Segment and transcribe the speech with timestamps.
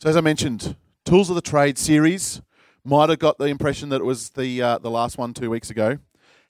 [0.00, 2.40] So, as I mentioned, Tools of the Trade series
[2.84, 5.70] might have got the impression that it was the, uh, the last one two weeks
[5.70, 5.98] ago.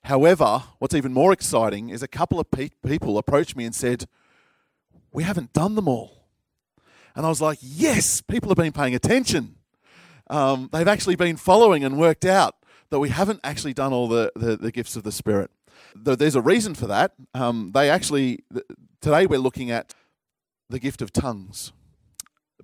[0.03, 4.05] However, what's even more exciting is a couple of pe- people approached me and said,
[5.11, 6.27] We haven't done them all.
[7.15, 9.55] And I was like, Yes, people have been paying attention.
[10.29, 12.55] Um, they've actually been following and worked out
[12.91, 15.49] that we haven't actually done all the, the, the gifts of the Spirit.
[15.95, 17.13] There's a reason for that.
[17.33, 18.43] Um, they actually,
[19.01, 19.95] today we're looking at
[20.69, 21.71] the gift of tongues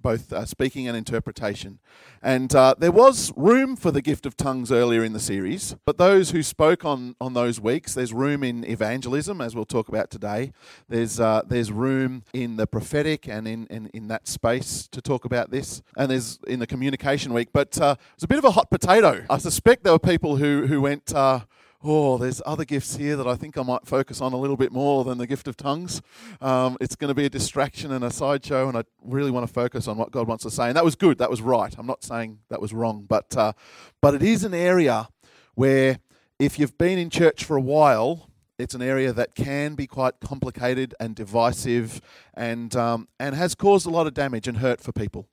[0.06, 1.80] both uh, speaking and interpretation.
[2.22, 5.98] And uh, there was room for the gift of tongues earlier in the series, but
[5.98, 10.12] those who spoke on, on those weeks, there's room in evangelism, as we'll talk about
[10.12, 10.54] today.
[10.88, 15.26] There's, uh, there's room in the prophetic and in, in, in that space to talk
[15.26, 15.82] about this.
[15.98, 18.70] And there's in the communication week, but uh, it was a bit of a hot
[18.70, 19.26] potato.
[19.28, 21.40] I suspect there were people who, who went, uh,
[21.86, 24.72] oh, there's other gifts here that I think I might focus on a little bit
[24.72, 26.02] more than the gift of tongues.
[26.42, 29.54] Um, it's going to be a distraction and a sideshow, and I really want to
[29.54, 30.68] focus on what God wants to say.
[30.68, 31.20] And that was good.
[31.20, 31.74] That was right.
[31.78, 33.54] I'm not saying that was wrong, but uh,
[34.02, 35.10] but it is an area
[35.54, 36.00] where
[36.40, 38.30] if you've been in church for a while.
[38.58, 42.00] It's an area that can be quite complicated and divisive,
[42.34, 45.28] and um, and has caused a lot of damage and hurt for people.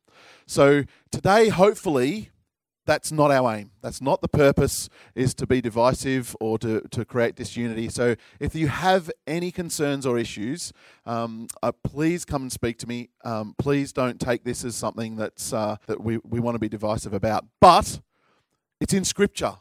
[0.44, 2.31] So today, hopefully,
[2.84, 3.70] that's not our aim.
[3.80, 7.88] That's not the purpose, is to be divisive or to, to create disunity.
[7.88, 10.72] So if you have any concerns or issues,
[11.06, 13.10] um, uh, please come and speak to me.
[13.24, 16.68] Um, please don't take this as something that's, uh, that we, we want to be
[16.68, 17.46] divisive about.
[17.60, 18.00] But
[18.80, 19.54] it's in Scripture.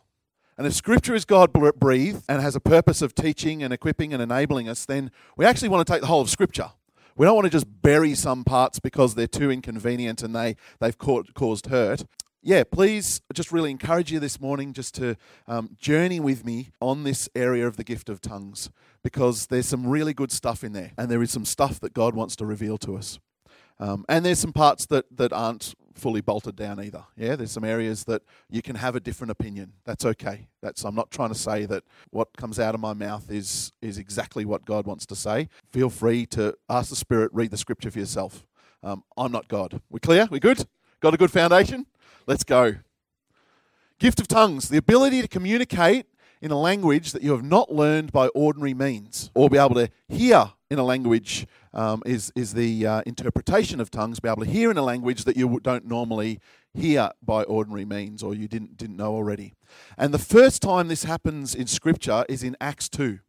[0.58, 4.22] And if Scripture is God breathed and has a purpose of teaching and equipping and
[4.22, 6.72] enabling us, then we actually want to take the whole of Scripture.
[7.16, 10.98] We don't want to just bury some parts because they're too inconvenient and they, they've
[10.98, 12.06] caused hurt
[12.42, 15.16] yeah, please just really encourage you this morning just to
[15.48, 18.70] um, journey with me on this area of the gift of tongues
[19.04, 22.16] because there's some really good stuff in there and there is some stuff that God
[22.16, 23.20] wants to reveal to us.
[23.80, 27.04] Um, and there's some parts that, that aren't fully bolted down either.
[27.18, 29.74] Yeah, there's some areas that you can have a different opinion.
[29.86, 30.48] That's okay.
[30.62, 33.98] That's I'm not trying to say that what comes out of my mouth is is
[33.98, 35.50] exactly what God wants to say.
[35.72, 38.46] Feel free to ask the Spirit, read the Scripture for yourself.
[38.84, 39.82] Um, I'm not God.
[39.90, 40.28] We clear?
[40.32, 40.66] We good?
[41.02, 41.88] Got a good foundation?
[42.28, 42.76] Let's go.
[44.00, 46.06] Gift of tongues, the ability to communicate
[46.42, 49.90] in a language that you have not learned by ordinary means, or be able to
[50.08, 54.50] hear in a language um, is, is the uh, interpretation of tongues, be able to
[54.50, 56.40] hear in a language that you don't normally
[56.74, 59.54] hear by ordinary means or you didn't, didn't know already.
[59.98, 63.20] And the first time this happens in Scripture is in Acts 2.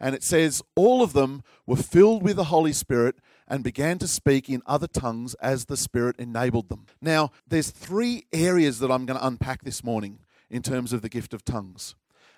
[0.00, 3.16] And it says, All of them were filled with the Holy Spirit
[3.48, 6.86] and began to speak in other tongues as the Spirit enabled them.
[7.00, 10.20] Now, there's three areas that I'm going to unpack this morning
[10.50, 11.94] in terms of the gift of tongues.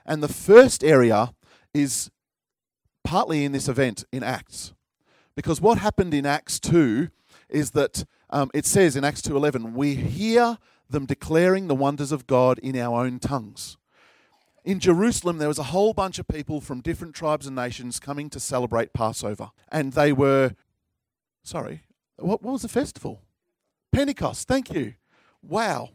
[0.06, 1.34] And the first area
[1.74, 2.10] is
[3.04, 4.72] partly in this event in Acts.
[5.34, 7.08] Because what happened in Acts 2
[7.48, 12.26] is that um, it says in Acts 2:11, we hear them declaring the wonders of
[12.26, 13.76] God in our own tongues.
[14.64, 18.28] In Jerusalem, there was a whole bunch of people from different tribes and nations coming
[18.30, 19.50] to celebrate Passover.
[19.72, 20.54] And they were
[21.50, 21.82] Sorry,
[22.16, 23.22] what, what was the festival?
[23.90, 24.46] Pentecost.
[24.46, 24.94] Thank you.
[25.42, 25.88] Wow.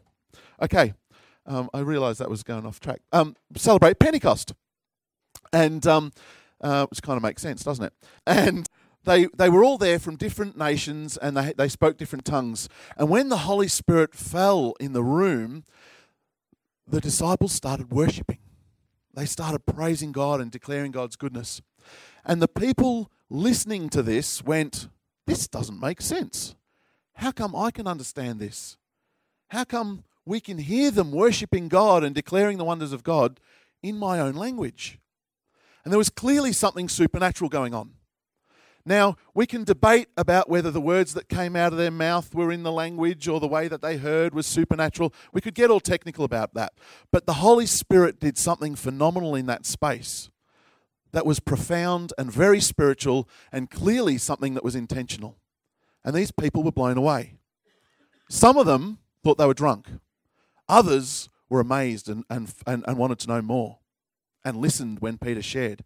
[0.60, 0.92] Okay,
[1.46, 3.00] um, I realised that was going off track.
[3.10, 4.52] Um, celebrate Pentecost,
[5.54, 6.12] and um,
[6.60, 7.94] uh, which kind of makes sense, doesn't it?
[8.26, 8.68] And
[9.04, 12.68] they they were all there from different nations, and they they spoke different tongues.
[12.98, 15.64] And when the Holy Spirit fell in the room,
[16.86, 18.40] the disciples started worshiping.
[19.14, 21.62] They started praising God and declaring God's goodness.
[22.26, 24.88] And the people listening to this went,
[25.26, 26.54] this doesn't make sense.
[27.14, 28.76] How come I can understand this?
[29.48, 33.40] How come we can hear them worshiping God and declaring the wonders of God
[33.82, 34.98] in my own language?
[35.84, 37.92] And there was clearly something supernatural going on.
[38.84, 42.52] Now, we can debate about whether the words that came out of their mouth were
[42.52, 45.12] in the language or the way that they heard was supernatural.
[45.32, 46.72] We could get all technical about that.
[47.10, 50.30] But the Holy Spirit did something phenomenal in that space
[51.16, 55.38] that was profound and very spiritual and clearly something that was intentional.
[56.04, 57.38] And these people were blown away.
[58.28, 59.88] Some of them thought they were drunk,
[60.68, 63.78] others were amazed and, and, and, and wanted to know more
[64.44, 65.84] and listened when Peter shared.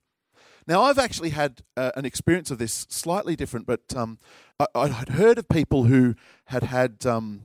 [0.66, 4.18] Now, I've actually had uh, an experience of this slightly different, but um,
[4.74, 6.16] I, had heard of people who
[6.46, 7.42] had had um,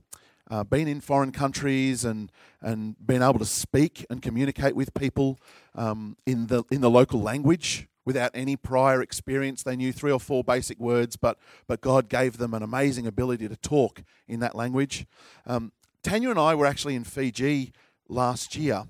[0.49, 2.31] uh, been in foreign countries and,
[2.61, 5.39] and been able to speak and communicate with people
[5.73, 9.63] um, in, the, in the local language without any prior experience.
[9.63, 13.47] They knew three or four basic words, but, but God gave them an amazing ability
[13.47, 15.05] to talk in that language.
[15.47, 15.71] Um,
[16.03, 17.71] Tanya and I were actually in Fiji
[18.07, 18.83] last year,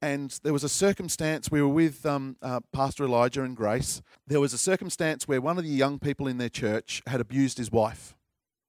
[0.00, 1.50] and there was a circumstance.
[1.50, 4.00] We were with um, uh, Pastor Elijah and Grace.
[4.28, 7.58] There was a circumstance where one of the young people in their church had abused
[7.58, 8.14] his wife,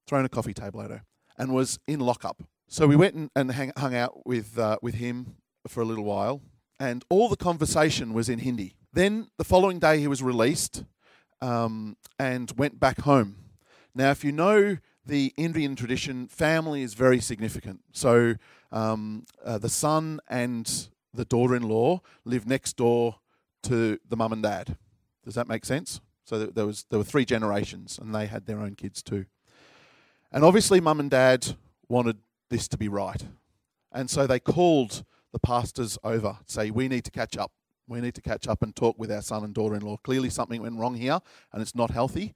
[0.08, 1.04] thrown a coffee table at her
[1.38, 2.44] and was in lockup.
[2.68, 5.36] So we went and, and hang, hung out with, uh, with him
[5.68, 6.42] for a little while,
[6.80, 8.76] and all the conversation was in Hindi.
[8.94, 10.84] Then the following day, he was released
[11.42, 13.36] um, and went back home.
[13.94, 17.82] Now, if you know the Indian tradition, family is very significant.
[17.94, 18.36] So
[18.72, 23.18] um, uh, the son and the daughter in law live next door
[23.64, 24.78] to the mum and dad.
[25.24, 26.00] Does that make sense?
[26.26, 29.26] So there was there were three generations, and they had their own kids too.
[30.32, 31.56] And obviously, mum and dad
[31.88, 32.18] wanted
[32.50, 33.26] this to be right,
[33.92, 37.52] and so they called the pastors over, say, "We need to catch up.
[37.88, 39.98] We need to catch up and talk with our son and daughter-in-law.
[40.04, 41.20] Clearly, something went wrong here,
[41.52, 42.36] and it's not healthy."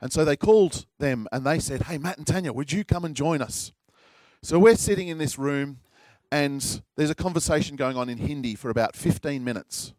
[0.00, 3.04] And so they called them, and they said, "Hey, Matt and Tanya, would you come
[3.04, 3.72] and join us?"
[4.42, 5.80] So we're sitting in this room,
[6.30, 9.94] and there's a conversation going on in Hindi for about 15 minutes,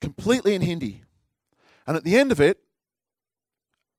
[0.00, 1.02] completely in Hindi.
[1.86, 2.62] And at the end of it,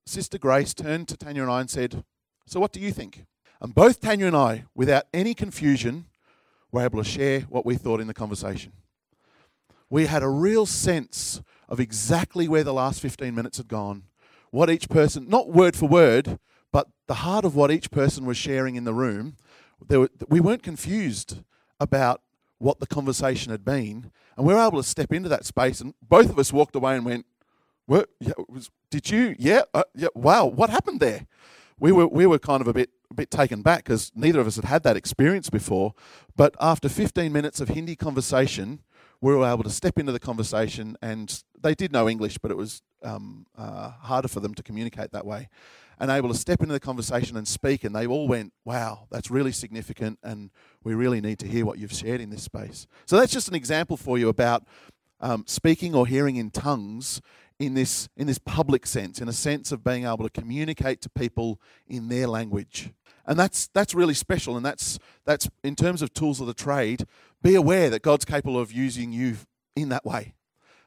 [0.04, 2.04] Sister Grace turned to Tanya and I and said,
[2.46, 3.24] So what do you think?
[3.60, 6.06] And both Tanya and I, without any confusion,
[6.72, 8.72] were able to share what we thought in the conversation.
[9.88, 14.04] We had a real sense of exactly where the last 15 minutes had gone,
[14.50, 16.38] what each person, not word for word,
[16.72, 19.36] but the heart of what each person was sharing in the room.
[19.88, 21.42] Were, we weren't confused
[21.78, 22.22] about
[22.58, 25.94] what the conversation had been, and we were able to step into that space, and
[26.00, 27.26] both of us walked away and went,
[28.20, 29.34] yeah, was, did you?
[29.38, 30.08] Yeah, uh, yeah.
[30.14, 31.26] Wow, what happened there?
[31.78, 34.46] We were we were kind of a bit a bit taken back because neither of
[34.46, 35.94] us had had that experience before.
[36.36, 38.80] But after 15 minutes of Hindi conversation,
[39.20, 42.56] we were able to step into the conversation, and they did know English, but it
[42.56, 45.48] was um, uh, harder for them to communicate that way.
[45.98, 49.30] And able to step into the conversation and speak, and they all went, "Wow, that's
[49.30, 50.50] really significant, and
[50.82, 53.54] we really need to hear what you've shared in this space." So that's just an
[53.54, 54.64] example for you about
[55.20, 57.20] um, speaking or hearing in tongues
[57.62, 61.08] in this, in this public sense, in a sense of being able to communicate to
[61.08, 62.90] people in their language.
[63.24, 64.56] And that's, that's really special.
[64.56, 67.04] And that's, that's, in terms of tools of the trade,
[67.40, 69.36] be aware that God's capable of using you
[69.76, 70.34] in that way.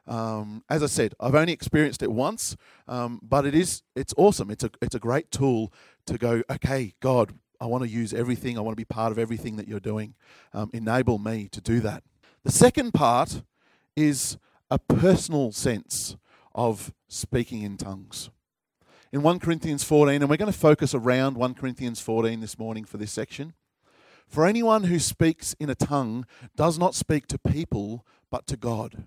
[0.06, 2.58] Um, as I said, I've only experienced it once,
[2.90, 4.52] um, but it is, it's awesome.
[4.52, 5.72] It's a, it's a great tool
[6.08, 8.58] to go, okay, God, I want to use everything.
[8.58, 10.14] I want to be part of everything that you're doing.
[10.54, 12.04] Um, enable me to do that.
[12.44, 13.44] The second part
[13.96, 14.38] is
[14.70, 16.18] a personal sense
[16.56, 18.32] of speaking in tongues.
[19.12, 22.86] In 1 Corinthians 14, and we're going to focus around 1 Corinthians 14 this morning
[22.86, 23.54] for this section.
[24.28, 26.26] For anyone who speaks in a tongue
[26.56, 29.06] does not speak to people, but to God.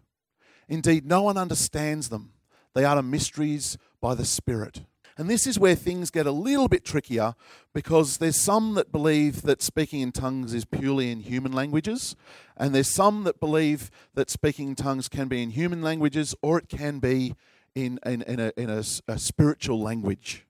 [0.68, 2.32] Indeed, no one understands them.
[2.74, 4.82] They utter mysteries by the Spirit.
[5.18, 7.34] And this is where things get a little bit trickier
[7.74, 12.14] because there's some that believe that speaking in tongues is purely in human languages,
[12.56, 16.58] and there's some that believe that speaking in tongues can be in human languages or
[16.58, 17.34] it can be
[17.74, 20.46] in, in, in, a, in a, a spiritual language.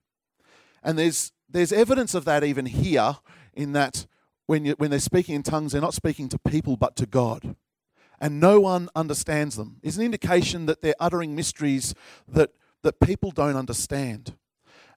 [0.83, 3.17] And there's, there's evidence of that even here,
[3.53, 4.05] in that
[4.45, 7.55] when, you, when they're speaking in tongues, they're not speaking to people but to God.
[8.21, 9.77] And no one understands them.
[9.81, 11.95] It's an indication that they're uttering mysteries
[12.27, 12.51] that,
[12.83, 14.35] that people don't understand.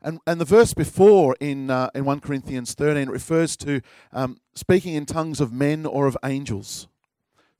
[0.02, 3.80] And, and the verse before in, uh, in 1 Corinthians 13 refers to
[4.12, 6.88] um, speaking in tongues of men or of angels.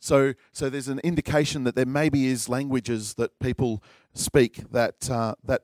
[0.00, 3.82] So, so there's an indication that there maybe is languages that people
[4.14, 5.62] speak that, uh, that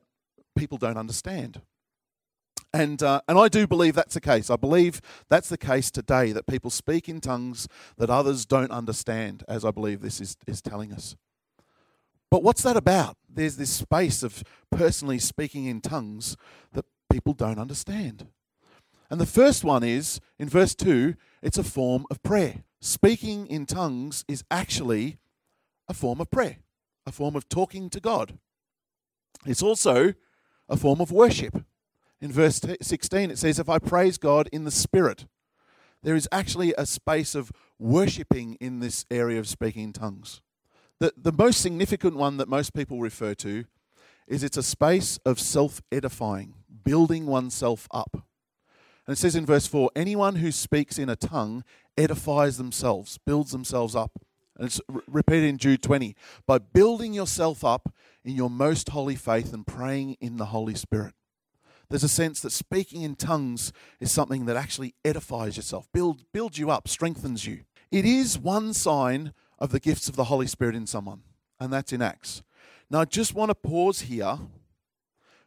[0.57, 1.61] people don't understand.
[2.73, 4.51] And, uh, and I do believe that's the case.
[4.51, 7.67] I believe that's the case today, that people speak in tongues
[7.97, 11.17] that others don't understand, as I believe this is, is telling us.
[12.31, 13.17] But what's that about?
[13.29, 16.37] There's this space of personally speaking in tongues
[16.73, 18.27] that people don't understand.
[19.11, 22.65] And the first one is, in verse 2, it's a form of prayer.
[22.81, 25.19] Speaking in tongues is actually
[25.89, 26.59] a form of prayer,
[27.07, 28.39] a form of talking to God.
[29.47, 30.15] It's also
[30.69, 31.65] a form of worship.
[32.21, 35.27] In verse 16, it says, If I praise God in the Spirit,
[36.03, 40.43] there is actually a space of worshipping in this area of speaking in tongues.
[41.01, 43.65] The, the most significant one that most people refer to
[44.27, 48.25] is it's a space of self edifying, building oneself up.
[49.07, 51.65] And it says in verse 4 anyone who speaks in a tongue
[51.97, 54.13] edifies themselves, builds themselves up.
[54.57, 59.53] And it's repeated in Jude 20 by building yourself up in your most holy faith
[59.53, 61.15] and praying in the Holy Spirit.
[61.89, 66.59] There's a sense that speaking in tongues is something that actually edifies yourself, build, builds
[66.59, 67.61] you up, strengthens you.
[67.91, 71.23] It is one sign of the gifts of the Holy Spirit in someone,
[71.59, 72.43] and that's in Acts.
[72.91, 74.39] Now, I just want to pause here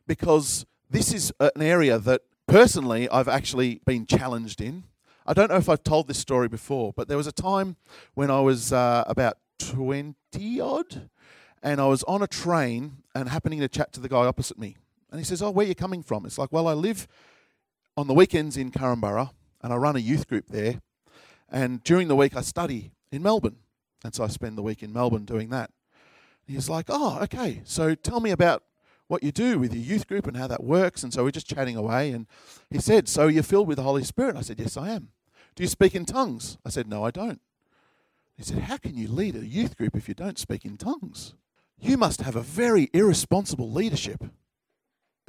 [0.07, 4.83] because this is an area that personally I've actually been challenged in.
[5.25, 7.77] I don't know if I've told this story before, but there was a time
[8.13, 11.09] when I was uh, about 20 odd
[11.63, 14.75] and I was on a train and happening to chat to the guy opposite me.
[15.11, 16.25] And he says, Oh, where are you coming from?
[16.25, 17.07] It's like, Well, I live
[17.95, 20.81] on the weekends in Korumburra, and I run a youth group there.
[21.49, 23.57] And during the week, I study in Melbourne.
[24.03, 25.71] And so I spend the week in Melbourne doing that.
[26.45, 27.61] He's like, Oh, okay.
[27.63, 28.63] So tell me about
[29.07, 31.03] what you do with your youth group and how that works.
[31.03, 32.11] And so we're just chatting away.
[32.11, 32.27] And
[32.69, 34.35] he said, So you're filled with the Holy Spirit?
[34.35, 35.09] I said, Yes, I am.
[35.55, 36.57] Do you speak in tongues?
[36.65, 37.41] I said, No, I don't.
[38.37, 41.35] He said, How can you lead a youth group if you don't speak in tongues?
[41.79, 44.23] You must have a very irresponsible leadership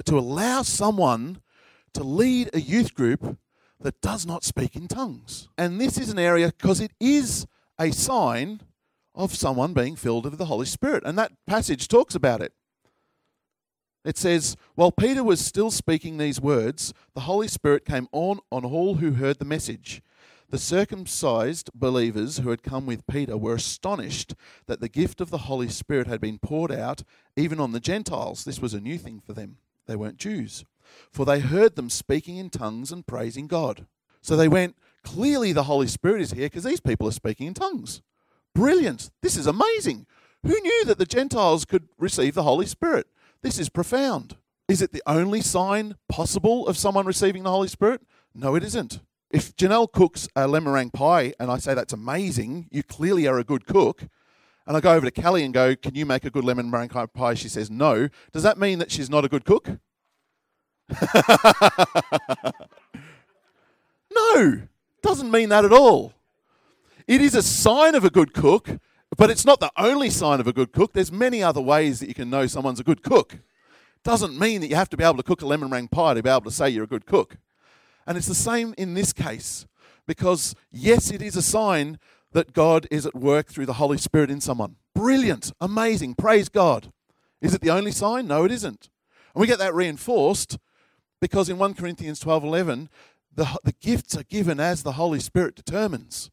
[0.05, 1.41] to allow someone
[1.93, 3.37] to lead a youth group
[3.79, 5.49] that does not speak in tongues.
[5.57, 7.45] And this is an area because it is
[7.79, 8.61] a sign
[9.15, 11.03] of someone being filled with the Holy Spirit.
[11.05, 12.53] And that passage talks about it.
[14.05, 18.65] It says, While Peter was still speaking these words, the Holy Spirit came on on
[18.65, 20.01] all who heard the message.
[20.49, 24.35] The circumcised believers who had come with Peter were astonished
[24.67, 27.03] that the gift of the Holy Spirit had been poured out
[27.35, 28.43] even on the Gentiles.
[28.43, 29.57] This was a new thing for them.
[29.87, 30.65] They weren't Jews.
[31.11, 33.87] For they heard them speaking in tongues and praising God.
[34.21, 37.53] So they went, Clearly the Holy Spirit is here because these people are speaking in
[37.53, 38.01] tongues.
[38.55, 39.11] Brilliant.
[39.21, 40.05] This is amazing.
[40.43, 43.07] Who knew that the Gentiles could receive the Holy Spirit?
[43.41, 44.37] This is profound.
[44.67, 48.01] Is it the only sign possible of someone receiving the Holy Spirit?
[48.33, 49.01] No, it isn't.
[49.29, 53.39] If Janelle cooks a lemon meringue pie and I say that's amazing, you clearly are
[53.39, 54.03] a good cook,
[54.65, 56.89] and I go over to Kelly and go, Can you make a good lemon meringue
[56.89, 57.33] pie?
[57.33, 58.09] She says, No.
[58.31, 59.69] Does that mean that she's not a good cook?
[64.13, 64.61] no,
[65.03, 66.13] doesn't mean that at all.
[67.07, 68.79] It is a sign of a good cook,
[69.17, 70.93] but it's not the only sign of a good cook.
[70.93, 73.37] There's many other ways that you can know someone's a good cook.
[74.03, 76.23] Doesn't mean that you have to be able to cook a lemon meringue pie to
[76.23, 77.37] be able to say you're a good cook.
[78.07, 79.65] And it's the same in this case,
[80.07, 81.99] because yes, it is a sign
[82.31, 84.77] that God is at work through the Holy Spirit in someone.
[84.95, 86.91] Brilliant, amazing, praise God.
[87.41, 88.27] Is it the only sign?
[88.27, 88.89] No, it isn't.
[89.33, 90.57] And we get that reinforced
[91.21, 92.89] because in 1 Corinthians 12 11,
[93.35, 96.29] the, the gifts are given as the Holy Spirit determines.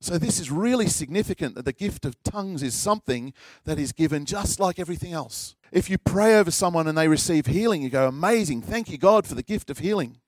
[0.00, 3.32] So, this is really significant that the gift of tongues is something
[3.64, 5.56] that is given just like everything else.
[5.72, 9.26] If you pray over someone and they receive healing, you go, Amazing, thank you, God,
[9.26, 10.18] for the gift of healing.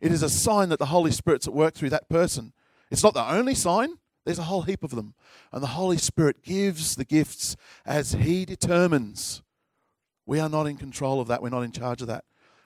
[0.00, 2.54] It is a sign that the Holy Spirit's at work through that person.
[2.90, 5.14] It's not the only sign, there's a whole heap of them.
[5.52, 9.42] And the Holy Spirit gives the gifts as He determines.
[10.26, 12.24] We are not in control of that, we're not in charge of that.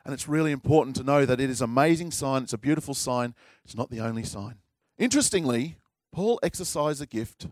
[0.09, 2.95] And it's really important to know that it is an amazing sign, it's a beautiful
[2.95, 4.55] sign, it's not the only sign.
[4.97, 5.77] Interestingly,
[6.13, 7.49] Paul exercised a gift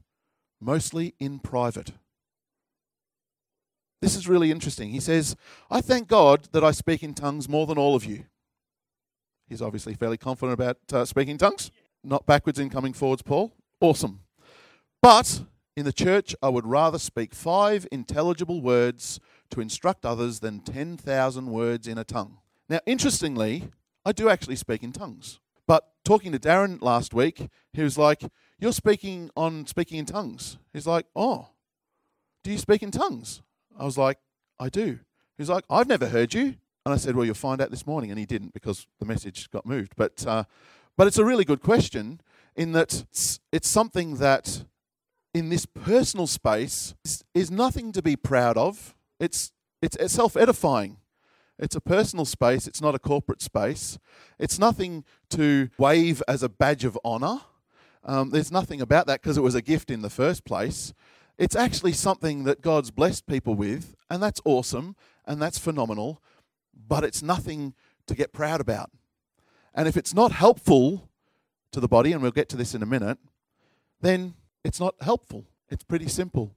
[0.59, 1.93] mostly in private.
[4.01, 4.89] This is really interesting.
[4.89, 5.37] He says,
[5.71, 8.25] I thank God that I speak in tongues more than all of you.
[9.51, 11.71] He's obviously fairly confident about uh, speaking tongues.
[12.03, 13.53] Not backwards in coming forwards, Paul.
[13.83, 14.21] Awesome.
[15.03, 15.43] But
[15.77, 19.21] in the church, I would rather speak five intelligible words
[19.51, 22.39] to instruct others than 10,000 words in a tongue.
[22.69, 23.71] Now, interestingly,
[24.05, 25.41] I do actually speak in tongues.
[25.67, 28.23] But talking to Darren last week, he was like,
[28.59, 30.59] You're speaking on speaking in tongues.
[30.73, 31.49] He's like, Oh,
[32.45, 33.43] do you speak in tongues?
[33.79, 34.19] I was like,
[34.59, 35.01] I do.
[35.37, 36.55] He's like, I've never heard you.
[36.85, 38.11] And I said, Well, you'll find out this morning.
[38.11, 39.95] And he didn't because the message got moved.
[39.97, 40.45] But, uh,
[40.97, 42.21] but it's a really good question
[42.55, 44.65] in that it's, it's something that
[45.35, 46.95] in this personal space
[47.35, 48.95] is, nothing to be proud of.
[49.21, 50.97] It's, it's, it's self edifying.
[51.59, 53.99] It's a personal space, it's not a corporate space.
[54.39, 57.41] It's nothing to wave as a badge of honor.
[58.05, 60.93] Um, there's nothing about that because it was a gift in the first place.
[61.39, 64.97] It's actually something that God's blessed people with, and that's awesome
[65.27, 66.23] and that's phenomenal,
[66.87, 67.75] but it's nothing
[68.07, 68.91] to get proud about.
[69.75, 71.09] And if it's not helpful
[71.73, 73.19] to the body, and we'll get to this in a minute,
[74.01, 74.35] then
[74.65, 75.45] it's not helpful.
[75.69, 76.55] It's pretty simple.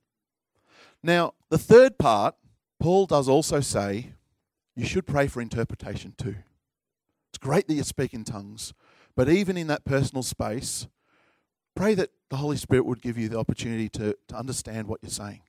[1.01, 2.35] Now, the third part,
[2.79, 4.13] Paul does also say
[4.79, 6.35] you should pray for interpretation too.
[7.29, 8.73] It's great that you speak in tongues,
[9.15, 10.87] but even in that personal space,
[11.75, 15.09] pray that the Holy Spirit would give you the opportunity to, to understand what you're
[15.09, 15.41] saying.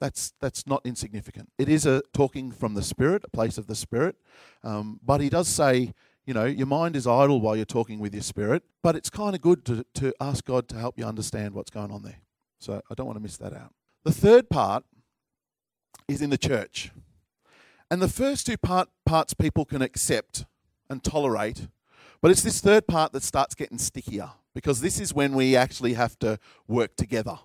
[0.00, 1.50] That's, that's not insignificant.
[1.56, 4.16] It is a talking from the Spirit, a place of the Spirit.
[4.64, 5.94] Um, but he does say,
[6.26, 9.34] you know, your mind is idle while you're talking with your spirit, but it's kind
[9.34, 12.20] of good to, to ask God to help you understand what's going on there.
[12.58, 13.72] So I don't want to miss that out.
[14.04, 14.84] The third part
[16.06, 16.90] is in the church.
[17.90, 20.44] And the first two part, parts people can accept
[20.90, 21.68] and tolerate,
[22.20, 25.94] but it's this third part that starts getting stickier because this is when we actually
[25.94, 27.38] have to work together.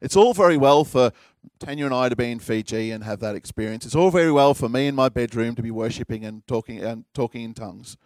[0.00, 1.12] It's all very well for
[1.58, 3.86] Tanya and I to be in Fiji and have that experience.
[3.86, 7.04] It's all very well for me in my bedroom to be worshipping and talking and
[7.14, 7.96] talking in tongues.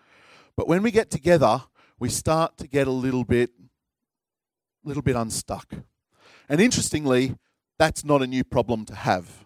[0.56, 1.62] But when we get together,
[1.98, 3.50] we start to get a little bit
[4.84, 5.74] little bit unstuck.
[6.48, 7.34] And interestingly,
[7.78, 9.44] that's not a new problem to have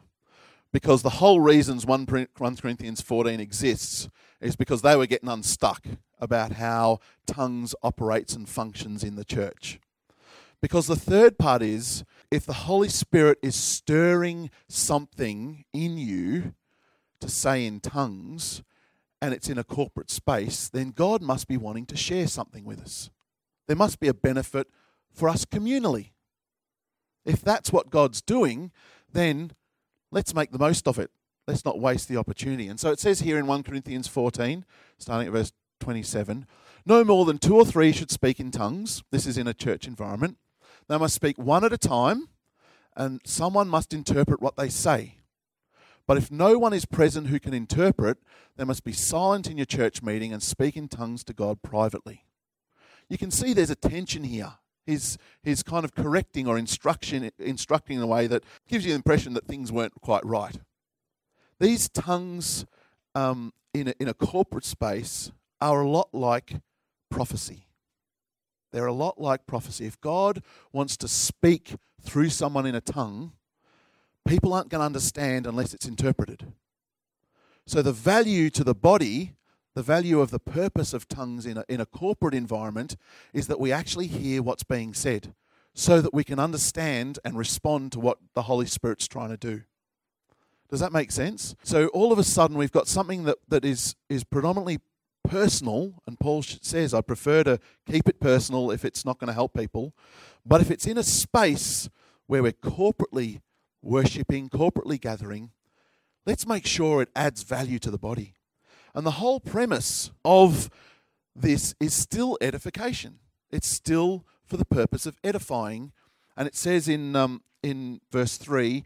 [0.72, 4.08] because the whole reasons 1 Corinthians 14 exists
[4.40, 5.86] is because they were getting unstuck
[6.18, 9.78] about how tongues operates and functions in the church.
[10.60, 16.54] Because the third part is if the Holy Spirit is stirring something in you
[17.20, 18.62] to say in tongues
[19.20, 22.80] and it's in a corporate space, then God must be wanting to share something with
[22.80, 23.10] us.
[23.66, 24.68] There must be a benefit
[25.12, 26.10] for us communally.
[27.24, 28.72] If that's what God's doing,
[29.12, 29.52] then
[30.12, 31.10] let's make the most of it.
[31.48, 32.68] Let's not waste the opportunity.
[32.68, 34.64] And so it says here in 1 Corinthians 14,
[34.98, 36.46] starting at verse 27,
[36.86, 39.02] no more than two or three should speak in tongues.
[39.10, 40.36] This is in a church environment.
[40.88, 42.28] They must speak one at a time,
[42.96, 45.16] and someone must interpret what they say.
[46.06, 48.18] But if no one is present who can interpret,
[48.56, 52.24] they must be silent in your church meeting and speak in tongues to God privately.
[53.08, 54.54] You can see there's a tension here.
[54.86, 58.96] He's, he's kind of correcting or instruction, instructing in a way that gives you the
[58.96, 60.56] impression that things weren't quite right.
[61.60, 62.66] These tongues
[63.14, 66.54] um, in, a, in a corporate space are a lot like
[67.10, 67.66] prophecy.
[68.72, 69.86] They're a lot like prophecy.
[69.86, 73.32] If God wants to speak through someone in a tongue,
[74.26, 76.52] people aren't going to understand unless it's interpreted.
[77.66, 79.34] So, the value to the body,
[79.74, 82.96] the value of the purpose of tongues in a, in a corporate environment
[83.32, 85.34] is that we actually hear what's being said
[85.74, 89.62] so that we can understand and respond to what the Holy Spirit's trying to do.
[90.68, 91.54] Does that make sense?
[91.62, 94.80] So, all of a sudden, we've got something that, that is, is predominantly
[95.28, 99.34] personal, and Paul says, I prefer to keep it personal if it's not going to
[99.34, 99.94] help people.
[100.44, 101.88] But if it's in a space
[102.26, 103.40] where we're corporately
[103.82, 105.50] worshipping, corporately gathering,
[106.26, 108.34] let's make sure it adds value to the body.
[108.94, 110.70] And the whole premise of
[111.34, 113.18] this is still edification.
[113.50, 115.92] It's still for the purpose of edifying.
[116.36, 118.84] And it says in, um, in verse 3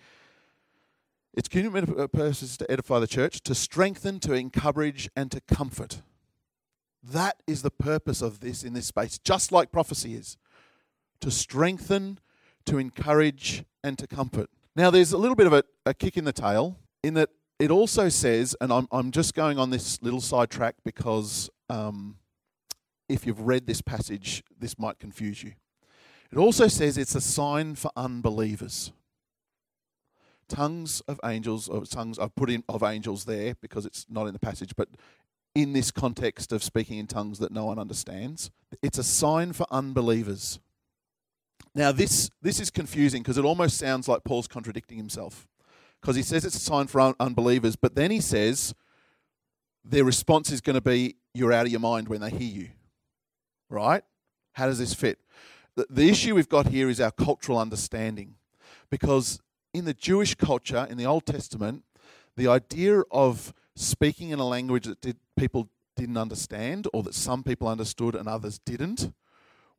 [1.36, 6.00] it's community purposes to edify the church, to strengthen, to encourage, and to comfort.
[7.02, 10.38] That is the purpose of this in this space, just like prophecy is
[11.20, 12.18] to strengthen,
[12.64, 14.48] to encourage, and to comfort.
[14.74, 17.70] Now, there's a little bit of a, a kick in the tail in that it
[17.70, 22.16] also says, and I'm, I'm just going on this little sidetrack because um,
[23.08, 25.52] if you've read this passage, this might confuse you.
[26.30, 28.92] It also says it's a sign for unbelievers.
[30.48, 34.32] Tongues of angels, or tongues I've put in of angels there because it's not in
[34.32, 34.88] the passage, but
[35.54, 38.50] in this context of speaking in tongues that no one understands.
[38.82, 40.60] It's a sign for unbelievers.
[41.74, 45.48] Now, this, this is confusing because it almost sounds like Paul's contradicting himself.
[46.00, 48.74] Because he says it's a sign for un- unbelievers, but then he says
[49.84, 52.68] their response is going to be, You're out of your mind when they hear you.
[53.68, 54.02] Right?
[54.52, 55.18] How does this fit?
[55.74, 58.34] The, the issue we've got here is our cultural understanding.
[58.90, 59.40] Because
[59.74, 61.84] in the Jewish culture, in the Old Testament,
[62.36, 67.42] the idea of speaking in a language that did, people didn't understand, or that some
[67.42, 69.12] people understood and others didn't,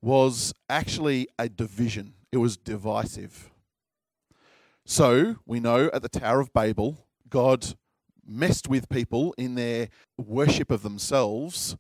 [0.01, 2.13] was actually a division.
[2.31, 3.49] It was divisive.
[4.89, 7.75] So we know at the Tower of Babel, God
[8.25, 11.75] messed with people in their worship of themselves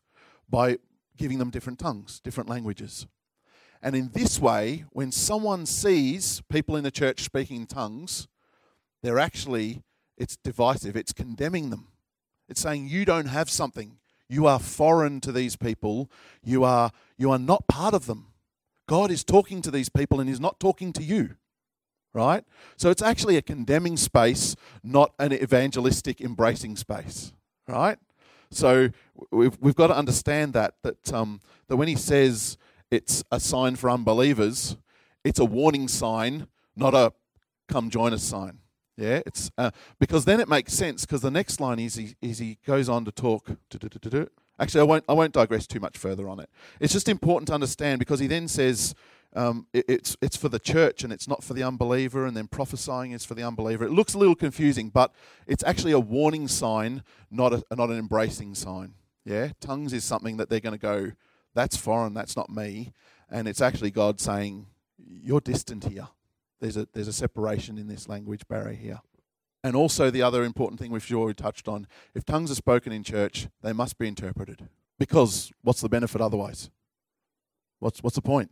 [0.49, 0.79] by
[1.15, 3.07] giving them different tongues, different languages.
[3.81, 8.27] And in this way, when someone sees people in the church speaking in tongues,
[9.01, 9.83] they're actually,
[10.17, 11.87] it's divisive, it's condemning them.
[12.49, 13.99] It's saying you don't have something.
[14.27, 16.11] You are foreign to these people.
[16.43, 18.33] You are, you are not part of them.
[18.85, 21.37] God is talking to these people and He's not talking to you.
[22.17, 22.43] Right?
[22.77, 27.31] So it's actually a condemning space, not an evangelistic, embracing space.
[27.67, 27.99] Right?
[28.49, 28.89] So
[29.29, 32.57] we've, we've got to understand that, that, um, that when He says
[32.89, 34.77] it's a sign for unbelievers,
[35.23, 37.13] it's a warning sign, not a
[37.67, 38.61] come join us sign.
[38.97, 42.39] Yeah, it's uh, because then it makes sense because the next line is he, is
[42.39, 43.51] he goes on to talk.
[44.59, 46.49] Actually, I won't I won't digress too much further on it.
[46.79, 48.95] It's just important to understand because he then says
[49.35, 52.47] um, it, it's it's for the church and it's not for the unbeliever, and then
[52.47, 53.85] prophesying is for the unbeliever.
[53.85, 55.13] It looks a little confusing, but
[55.45, 58.93] it's actually a warning sign, not a, not an embracing sign.
[59.25, 61.11] Yeah, tongues is something that they're going to go.
[61.53, 62.13] That's foreign.
[62.13, 62.93] That's not me,
[63.29, 66.07] and it's actually God saying you're distant here
[66.59, 69.01] there's a, there's a separation in this language barrier here.
[69.63, 73.03] And also, the other important thing we've already touched on if tongues are spoken in
[73.03, 74.67] church, they must be interpreted.
[74.99, 76.69] Because what's the benefit otherwise?
[77.79, 78.51] What's, what's the point?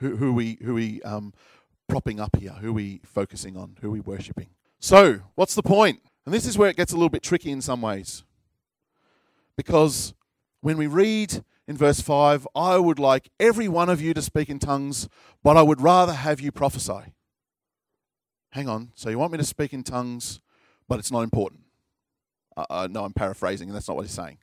[0.00, 1.32] Who, we, who we um,
[1.88, 2.52] propping up here?
[2.60, 3.76] Who we focusing on?
[3.80, 4.48] Who we worshipping?
[4.80, 6.00] So, what's the point?
[6.26, 8.24] And this is where it gets a little bit tricky in some ways.
[9.56, 10.14] Because
[10.60, 14.48] when we read in verse 5, I would like every one of you to speak
[14.48, 15.08] in tongues,
[15.42, 17.12] but I would rather have you prophesy.
[18.52, 20.40] Hang on, so you want me to speak in tongues,
[20.88, 21.62] but it's not important?
[22.56, 24.38] Uh, uh, no, I'm paraphrasing, and that's not what he's saying.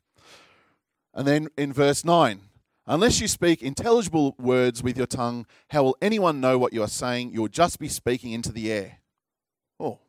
[1.13, 2.41] And then in verse 9,
[2.85, 6.87] unless you speak intelligible words with your tongue, how will anyone know what you are
[6.87, 7.31] saying?
[7.33, 8.99] You'll just be speaking into the air.
[9.79, 9.99] Oh,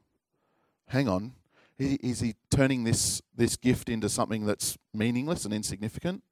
[0.88, 1.32] hang on.
[1.78, 6.22] Is he turning this, this gift into something that's meaningless and insignificant?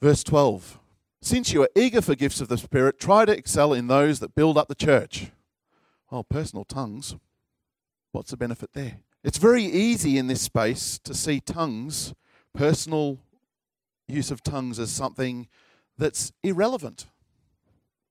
[0.00, 0.78] Verse 12
[1.20, 4.34] Since you are eager for gifts of the Spirit, try to excel in those that
[4.34, 5.30] build up the church.
[6.10, 7.16] Well, personal tongues,
[8.12, 9.00] what's the benefit there?
[9.22, 12.14] It's very easy in this space to see tongues,
[12.54, 13.18] personal
[14.08, 15.48] use of tongues, as something
[15.96, 17.06] that's irrelevant,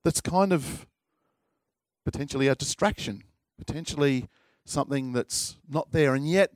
[0.03, 0.85] that's kind of
[2.05, 3.23] potentially a distraction,
[3.57, 4.29] potentially
[4.65, 6.13] something that's not there.
[6.15, 6.53] And yet,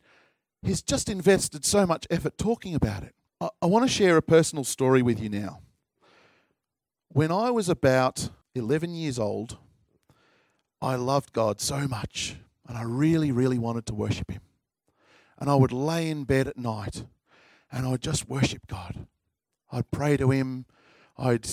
[0.61, 3.15] he's just invested so much effort talking about it.
[3.39, 5.61] I, I want to share a personal story with you now.
[7.09, 9.57] When I was about 11 years old,
[10.81, 14.41] I loved God so much and I really, really wanted to worship Him.
[15.37, 17.03] And I would lay in bed at night
[17.71, 19.07] and I'd just worship God.
[19.71, 20.65] I'd pray to Him.
[21.17, 21.47] I'd,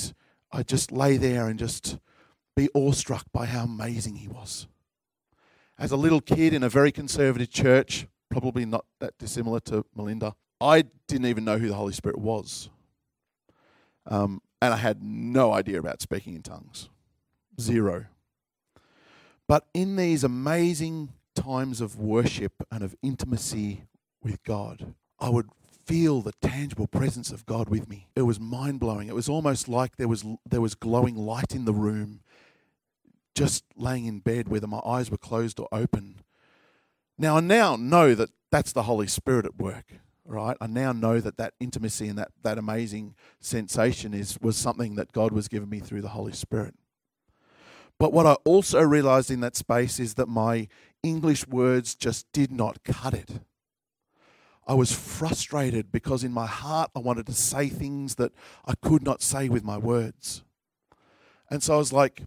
[0.52, 1.98] I'd just lay there and just
[2.56, 4.66] be awestruck by how amazing He was
[5.78, 10.34] as a little kid in a very conservative church, probably not that dissimilar to Melinda,
[10.60, 12.68] I didn't even know who the Holy Spirit was.
[14.06, 16.88] Um, and I had no idea about speaking in tongues.
[17.60, 18.06] Zero.
[19.46, 23.84] But in these amazing times of worship and of intimacy
[24.20, 25.48] with God, I would
[25.88, 28.08] feel the tangible presence of God with me.
[28.14, 29.08] It was mind blowing.
[29.08, 32.20] It was almost like there was there was glowing light in the room
[33.34, 36.16] just laying in bed, whether my eyes were closed or open.
[37.16, 40.56] Now, I now know that that's the Holy Spirit at work, right?
[40.60, 45.12] I now know that that intimacy and that, that amazing sensation is, was something that
[45.12, 46.74] God was giving me through the Holy Spirit.
[47.96, 50.66] But what I also realized in that space is that my
[51.02, 53.40] English words just did not cut it.
[54.68, 58.32] I was frustrated because in my heart I wanted to say things that
[58.66, 60.44] I could not say with my words.
[61.50, 62.24] And so I was like,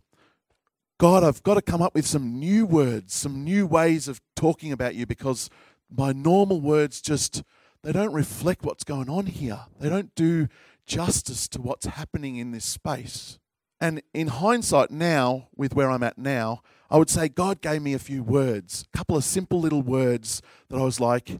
[0.97, 4.71] God, I've got to come up with some new words, some new ways of talking
[4.71, 5.49] about you because
[5.95, 7.43] my normal words just
[7.83, 9.61] they don't reflect what's going on here.
[9.79, 10.47] They don't do
[10.85, 13.39] justice to what's happening in this space.
[13.79, 17.93] And in hindsight now, with where I'm at now, I would say God gave me
[17.93, 21.39] a few words, a couple of simple little words that I was like,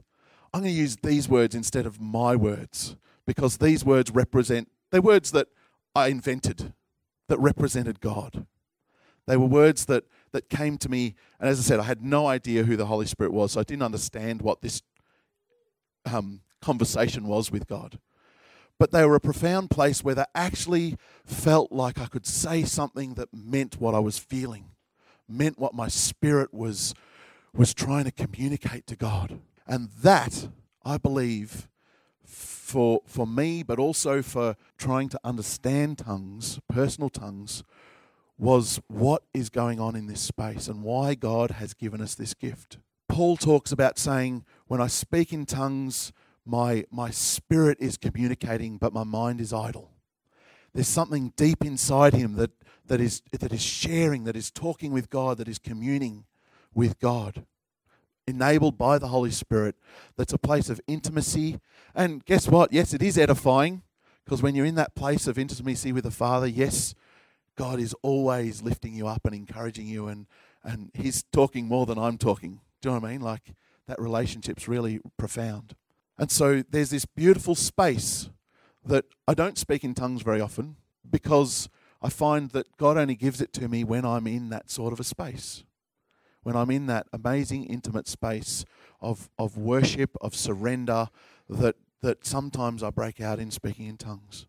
[0.52, 5.00] I'm going to use these words instead of my words because these words represent, they're
[5.00, 5.48] words that
[5.94, 6.72] I invented
[7.28, 8.46] that represented God.
[9.26, 12.26] They were words that, that came to me, and as I said, I had no
[12.26, 14.82] idea who the Holy Spirit was, so I didn't understand what this
[16.04, 17.98] um, conversation was with God.
[18.78, 23.14] But they were a profound place where they actually felt like I could say something
[23.14, 24.66] that meant what I was feeling,
[25.28, 26.94] meant what my spirit was,
[27.54, 29.38] was trying to communicate to God.
[29.66, 30.48] And that,
[30.84, 31.68] I believe,
[32.24, 37.62] for, for me, but also for trying to understand tongues, personal tongues,
[38.38, 42.34] was what is going on in this space and why God has given us this
[42.34, 42.78] gift.
[43.08, 46.12] Paul talks about saying, When I speak in tongues,
[46.44, 49.90] my, my spirit is communicating, but my mind is idle.
[50.72, 52.50] There's something deep inside him that,
[52.86, 56.24] that, is, that is sharing, that is talking with God, that is communing
[56.74, 57.44] with God,
[58.26, 59.76] enabled by the Holy Spirit.
[60.16, 61.60] That's a place of intimacy.
[61.94, 62.72] And guess what?
[62.72, 63.82] Yes, it is edifying,
[64.24, 66.94] because when you're in that place of intimacy with the Father, yes,
[67.56, 70.26] God is always lifting you up and encouraging you, and,
[70.62, 72.60] and He's talking more than I'm talking.
[72.80, 73.20] Do you know what I mean?
[73.20, 73.54] Like
[73.86, 75.74] that relationship's really profound.
[76.18, 78.30] And so there's this beautiful space
[78.84, 80.76] that I don't speak in tongues very often
[81.08, 81.68] because
[82.00, 85.00] I find that God only gives it to me when I'm in that sort of
[85.00, 85.64] a space.
[86.42, 88.64] When I'm in that amazing, intimate space
[89.00, 91.08] of, of worship, of surrender,
[91.48, 94.46] that, that sometimes I break out in speaking in tongues.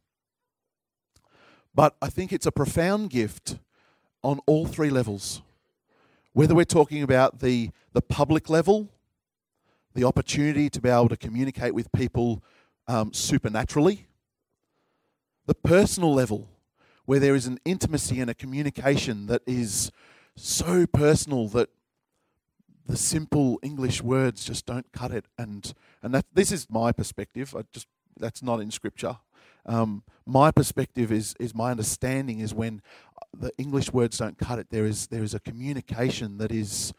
[1.76, 3.58] But I think it's a profound gift
[4.24, 5.42] on all three levels.
[6.34, 8.90] Whether we're talking about the, the public level,
[9.94, 12.44] the opportunity to be able to communicate with people
[12.88, 14.08] um, supernaturally,
[15.46, 16.50] the personal level,
[17.06, 19.92] where there is an intimacy and a communication that is
[20.36, 21.70] so personal that
[22.86, 25.26] the simple English words just don't cut it.
[25.38, 27.56] And and that this is my perspective.
[27.58, 29.18] I just that's not in scripture.
[29.66, 32.82] Um, my perspective is is my understanding is when
[33.38, 34.68] the English words don't cut it.
[34.70, 36.94] There is there is a communication that is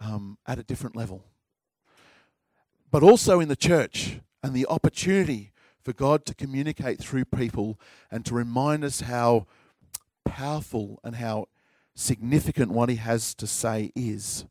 [0.00, 1.24] um, at a different level,
[2.90, 7.78] but also in the church and the opportunity for God to communicate through people
[8.10, 9.46] and to remind us how
[10.24, 11.48] powerful and how
[11.94, 14.46] significant what He has to say is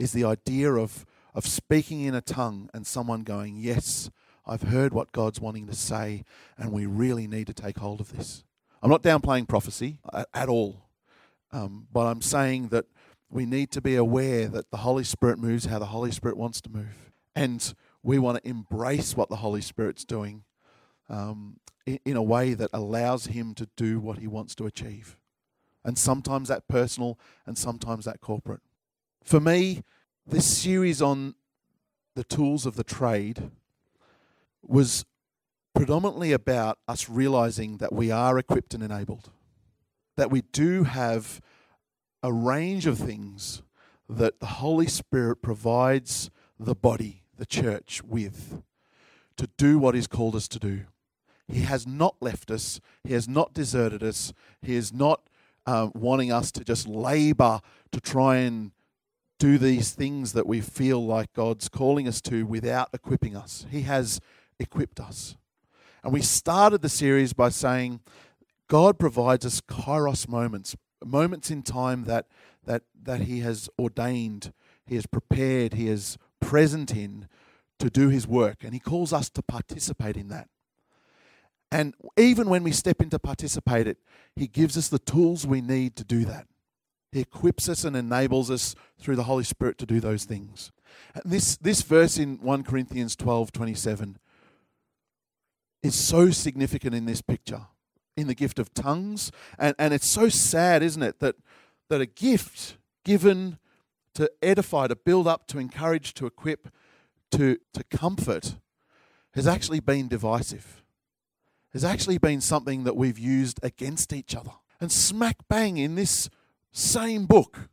[0.00, 4.10] is the idea of of speaking in a tongue and someone going, Yes,
[4.46, 6.24] I've heard what God's wanting to say,
[6.58, 8.44] and we really need to take hold of this.
[8.82, 10.88] I'm not downplaying prophecy at, at all,
[11.52, 12.86] um, but I'm saying that
[13.30, 16.60] we need to be aware that the Holy Spirit moves how the Holy Spirit wants
[16.62, 17.12] to move.
[17.36, 20.42] And we want to embrace what the Holy Spirit's doing
[21.08, 25.16] um, in, in a way that allows Him to do what He wants to achieve.
[25.84, 28.60] And sometimes that personal and sometimes that corporate.
[29.22, 29.82] For me,
[30.26, 31.34] this series on
[32.14, 33.50] the tools of the trade
[34.62, 35.04] was
[35.74, 39.30] predominantly about us realizing that we are equipped and enabled,
[40.16, 41.40] that we do have
[42.22, 43.62] a range of things
[44.08, 48.62] that the Holy Spirit provides the body, the church, with
[49.36, 50.82] to do what He's called us to do.
[51.48, 55.22] He has not left us, He has not deserted us, He is not
[55.66, 57.60] uh, wanting us to just labor
[57.92, 58.72] to try and
[59.40, 63.66] do these things that we feel like God's calling us to without equipping us.
[63.70, 64.20] He has
[64.60, 65.34] equipped us.
[66.04, 68.00] And we started the series by saying
[68.68, 72.26] God provides us kairos moments, moments in time that,
[72.66, 74.52] that, that He has ordained,
[74.86, 77.26] He has prepared, He is present in
[77.78, 78.62] to do His work.
[78.62, 80.48] And He calls us to participate in that.
[81.72, 83.96] And even when we step in to participate it,
[84.36, 86.46] He gives us the tools we need to do that.
[87.12, 90.70] He equips us and enables us through the Holy Spirit to do those things.
[91.14, 94.18] And this, this verse in 1 Corinthians 12 27
[95.82, 97.62] is so significant in this picture,
[98.16, 99.32] in the gift of tongues.
[99.58, 101.36] And, and it's so sad, isn't it, that,
[101.88, 103.58] that a gift given
[104.14, 106.68] to edify, to build up, to encourage, to equip,
[107.32, 108.56] to, to comfort
[109.34, 110.82] has actually been divisive,
[111.72, 114.52] has actually been something that we've used against each other.
[114.80, 116.28] And smack bang in this
[116.72, 117.68] same book,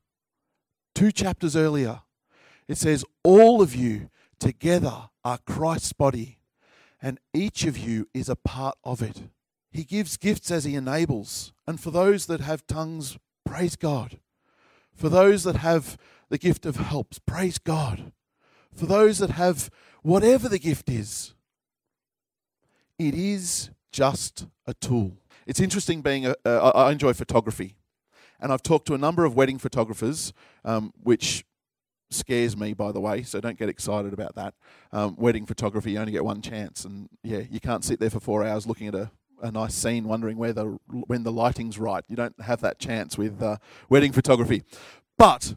[0.95, 2.01] two chapters earlier,
[2.67, 6.37] it says, All of you together are Christ's body
[7.01, 9.29] and each of you is a part of it.
[9.71, 11.53] He gives gifts as He enables.
[11.67, 14.19] And for those that have tongues, praise God.
[14.95, 15.97] For those that have
[16.29, 18.11] the gift of helps, praise God.
[18.73, 19.69] For those that have
[20.01, 21.33] whatever the gift is,
[22.97, 25.17] it is just a tool.
[25.45, 26.35] It's interesting being a.
[26.43, 27.75] Uh, I enjoy photography.
[28.39, 31.45] And I've talked to a number of wedding photographers, um, which
[32.09, 34.53] scares me, by the way, so don't get excited about that.
[34.91, 38.19] Um, wedding photography, you only get one chance, and yeah, you can't sit there for
[38.19, 42.03] four hours looking at a, a nice scene, wondering where the when the lighting's right.
[42.07, 43.57] You don't have that chance with uh,
[43.89, 44.63] wedding photography.
[45.17, 45.55] But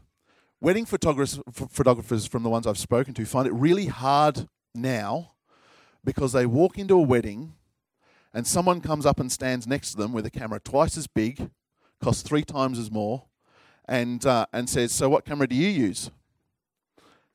[0.59, 5.33] wedding photographers, photographers from the ones I've spoken to find it really hard now
[6.03, 7.53] because they walk into a wedding
[8.33, 11.49] and someone comes up and stands next to them with a camera twice as big,
[12.01, 13.25] costs three times as more,
[13.85, 16.11] and uh, and says, "So what camera do you use?"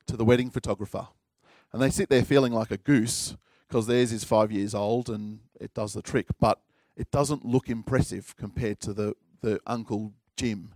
[0.07, 1.07] to the wedding photographer.
[1.71, 3.35] And they sit there feeling like a goose
[3.67, 6.59] because theirs is five years old and it does the trick, but
[6.95, 10.73] it doesn't look impressive compared to the, the Uncle Jim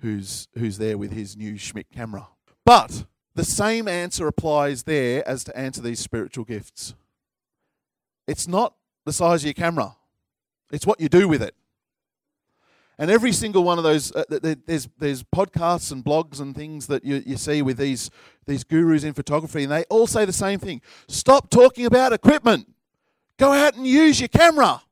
[0.00, 2.28] who's, who's there with his new Schmidt camera.
[2.64, 6.94] But the same answer applies there as to answer these spiritual gifts.
[8.26, 8.74] It's not
[9.04, 9.96] the size of your camera,
[10.72, 11.54] it's what you do with it.
[13.00, 17.02] And every single one of those, uh, there's, there's podcasts and blogs and things that
[17.02, 18.10] you, you see with these,
[18.46, 22.70] these gurus in photography, and they all say the same thing stop talking about equipment.
[23.38, 24.82] Go out and use your camera.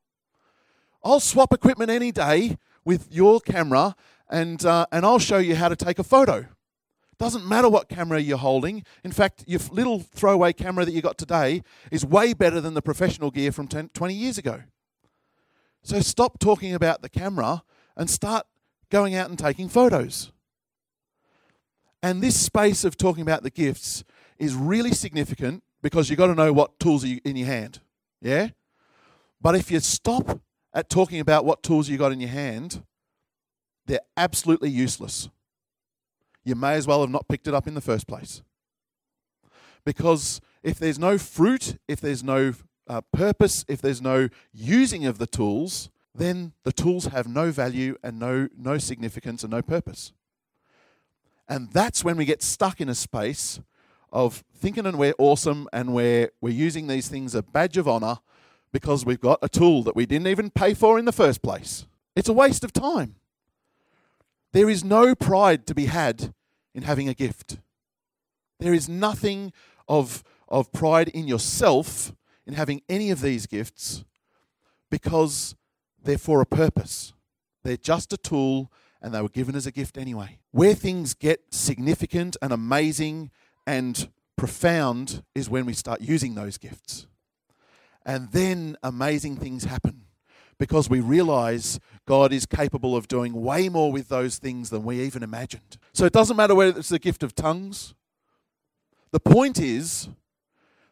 [1.04, 3.94] I'll swap equipment any day with your camera,
[4.30, 6.46] and, uh, and I'll show you how to take a photo.
[7.18, 8.84] Doesn't matter what camera you're holding.
[9.04, 12.80] In fact, your little throwaway camera that you got today is way better than the
[12.80, 14.62] professional gear from 10, 20 years ago.
[15.82, 17.64] So stop talking about the camera
[17.98, 18.46] and start
[18.90, 20.32] going out and taking photos.
[22.02, 24.04] And this space of talking about the gifts
[24.38, 27.80] is really significant because you've got to know what tools are in your hand.
[28.22, 28.48] Yeah?
[29.40, 30.40] But if you stop
[30.72, 32.82] at talking about what tools you got in your hand,
[33.86, 35.28] they're absolutely useless.
[36.44, 38.42] You may as well have not picked it up in the first place.
[39.84, 42.54] Because if there's no fruit, if there's no
[42.86, 47.96] uh, purpose, if there's no using of the tools, then the tools have no value
[48.02, 50.12] and no, no significance and no purpose.
[51.48, 53.60] And that's when we get stuck in a space
[54.12, 58.18] of thinking and we're awesome and we're, we're using these things a badge of honor
[58.72, 61.86] because we've got a tool that we didn't even pay for in the first place.
[62.14, 63.16] It's a waste of time.
[64.52, 66.34] There is no pride to be had
[66.74, 67.58] in having a gift.
[68.60, 69.52] There is nothing
[69.86, 72.12] of, of pride in yourself
[72.46, 74.04] in having any of these gifts
[74.90, 75.54] because
[76.08, 77.12] they're for a purpose.
[77.64, 80.38] They're just a tool and they were given as a gift anyway.
[80.52, 83.30] Where things get significant and amazing
[83.66, 87.06] and profound is when we start using those gifts.
[88.06, 90.04] And then amazing things happen
[90.58, 95.02] because we realize God is capable of doing way more with those things than we
[95.02, 95.76] even imagined.
[95.92, 97.94] So it doesn't matter whether it's the gift of tongues.
[99.10, 100.08] The point is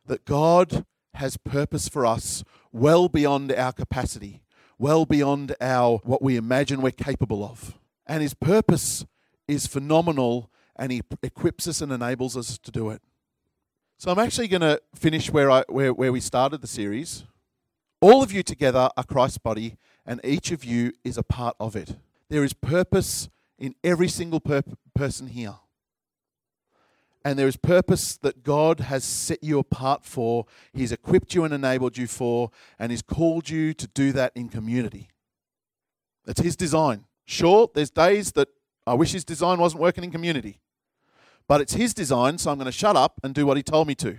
[0.04, 4.42] that God has purpose for us well beyond our capacity,
[4.78, 7.78] well beyond our what we imagine we're capable of.
[8.06, 9.04] And his purpose
[9.48, 13.00] is phenomenal and he equips us and enables us to do it.
[13.98, 17.24] So I'm actually going to finish where I where, where we started the series.
[18.00, 21.74] All of you together are Christ's body and each of you is a part of
[21.74, 21.96] it.
[22.28, 24.62] There is purpose in every single per-
[24.94, 25.54] person here.
[27.26, 30.46] And there is purpose that God has set you apart for.
[30.72, 34.48] He's equipped you and enabled you for, and He's called you to do that in
[34.48, 35.08] community.
[36.24, 37.06] That's His design.
[37.24, 38.46] Sure, there's days that
[38.86, 40.60] I wish His design wasn't working in community.
[41.48, 43.88] But it's His design, so I'm going to shut up and do what He told
[43.88, 44.18] me to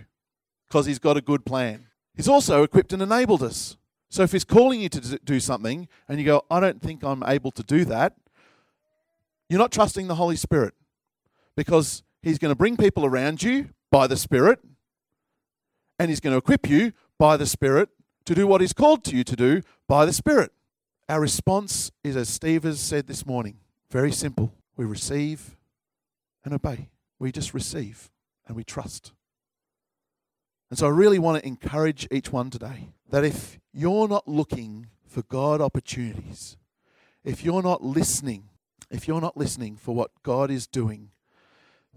[0.68, 1.88] because He's got a good plan.
[2.14, 3.78] He's also equipped and enabled us.
[4.10, 7.24] So if He's calling you to do something and you go, I don't think I'm
[7.24, 8.18] able to do that,
[9.48, 10.74] you're not trusting the Holy Spirit
[11.56, 14.60] because He's going to bring people around you by the Spirit
[16.00, 17.90] and He's going to equip you by the Spirit
[18.26, 20.52] to do what He's called to you to do by the Spirit.
[21.10, 24.54] Our response is, as Steve has said this morning, very simple.
[24.76, 25.56] We receive
[26.44, 26.90] and obey.
[27.20, 28.12] We just receive
[28.46, 29.14] and we trust.
[30.70, 34.88] And so I really want to encourage each one today that if you're not looking
[35.06, 36.58] for God opportunities,
[37.24, 38.50] if you're not listening
[38.90, 41.10] if you're not listening for what God is doing,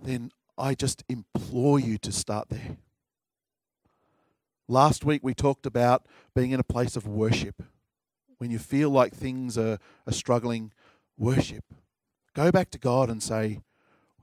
[0.03, 2.77] then I just implore you to start there.
[4.69, 7.63] Last week we talked about being in a place of worship.
[8.39, 10.73] When you feel like things are, are struggling,
[11.19, 11.65] worship.
[12.35, 13.61] Go back to God and say,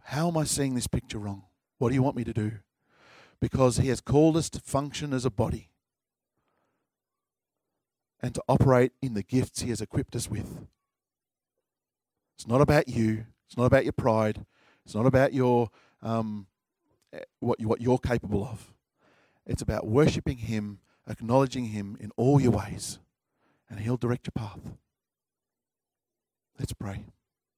[0.05, 1.43] How am I seeing this picture wrong?
[1.77, 2.53] What do you want me to do?
[3.39, 5.69] Because He has called us to function as a body
[8.21, 10.65] and to operate in the gifts He has equipped us with.
[12.37, 13.25] It's not about you.
[13.47, 14.45] It's not about your pride.
[14.87, 15.69] It's not about your
[16.01, 16.47] um,
[17.11, 18.73] eh, what what you're capable of.
[19.45, 22.97] It's about worshiping Him, acknowledging Him in all your ways,
[23.69, 24.77] and He'll direct your path.
[26.57, 27.03] Let's pray.